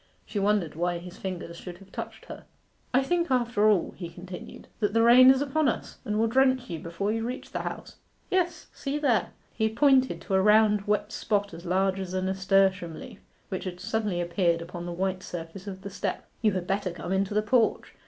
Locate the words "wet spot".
10.87-11.53